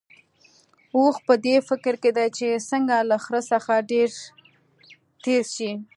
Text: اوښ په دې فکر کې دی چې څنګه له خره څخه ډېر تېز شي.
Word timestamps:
اوښ 0.95 1.15
په 1.27 1.33
دې 1.45 1.55
فکر 1.69 1.93
کې 2.01 2.11
دی 2.17 2.27
چې 2.37 2.47
څنګه 2.69 2.95
له 3.09 3.17
خره 3.23 3.41
څخه 3.51 3.73
ډېر 3.91 4.09
تېز 5.23 5.45
شي. 5.55 5.71